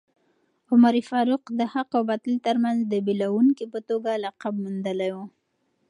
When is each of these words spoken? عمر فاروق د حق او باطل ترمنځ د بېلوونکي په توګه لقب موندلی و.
عمر 0.71 0.95
فاروق 1.09 1.43
د 1.59 1.61
حق 1.73 1.89
او 1.97 2.03
باطل 2.09 2.35
ترمنځ 2.47 2.79
د 2.87 2.93
بېلوونکي 3.05 3.65
په 3.73 3.79
توګه 3.89 4.11
لقب 4.25 4.53
موندلی 4.63 5.09
و. 5.15 5.17